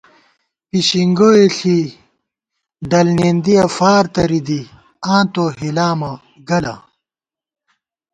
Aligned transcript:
پشِنگوئے 0.69 1.45
ݪی 1.57 1.77
ڈل 2.89 3.07
نېندِیہ 3.19 3.65
فار 3.77 4.03
تَرِی 4.13 4.41
دی، 4.47 4.61
آن 5.13 5.25
تو 5.33 5.43
ہِلامہ 5.59 6.11
گَلہ 6.47 6.75